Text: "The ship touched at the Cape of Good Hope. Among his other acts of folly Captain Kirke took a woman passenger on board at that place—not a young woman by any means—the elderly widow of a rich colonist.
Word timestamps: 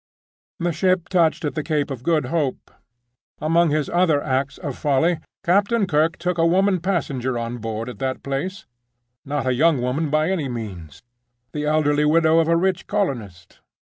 "The 0.57 0.71
ship 0.71 1.09
touched 1.09 1.45
at 1.45 1.53
the 1.53 1.61
Cape 1.61 1.91
of 1.91 2.01
Good 2.01 2.25
Hope. 2.33 2.71
Among 3.39 3.69
his 3.69 3.87
other 3.87 4.19
acts 4.19 4.57
of 4.57 4.75
folly 4.75 5.19
Captain 5.43 5.85
Kirke 5.85 6.17
took 6.17 6.39
a 6.39 6.45
woman 6.47 6.79
passenger 6.79 7.37
on 7.37 7.59
board 7.59 7.87
at 7.87 7.99
that 7.99 8.23
place—not 8.23 9.45
a 9.45 9.53
young 9.53 9.79
woman 9.79 10.09
by 10.09 10.31
any 10.31 10.49
means—the 10.49 11.65
elderly 11.65 12.05
widow 12.05 12.39
of 12.39 12.47
a 12.47 12.57
rich 12.57 12.87
colonist. 12.87 13.59